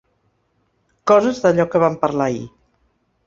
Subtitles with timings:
[1.11, 2.43] Coses d'allò que vam parlar ahir.